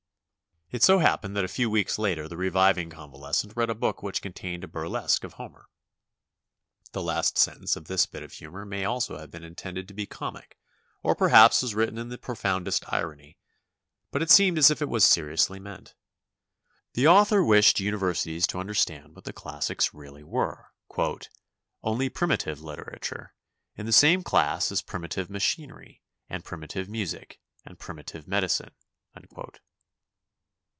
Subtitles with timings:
[0.73, 4.21] It so happened that a few weeks later the reviving convalescent read a book which
[4.21, 5.67] contained a burlesque of Homer.
[6.93, 10.05] The last sentence of this bit of humor may also have been intended to be
[10.05, 10.57] comic
[11.03, 13.37] or perhaps was written in the profoundest irony,
[14.11, 15.93] but it seemed as if it was seriously meant.
[16.93, 20.71] The author wished universities to understand what the classics really were:
[21.83, 23.33] "only primitive literature;
[23.75, 28.71] in the same class as primitive machinery and primitive music and primitive medi cine."